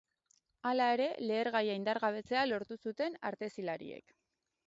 Hala 0.69 0.85
ere, 0.93 1.05
lehergaia 1.31 1.75
indargabetzea 1.81 2.47
lortu 2.53 2.79
zuten 2.87 3.19
artezilariek. 3.33 4.19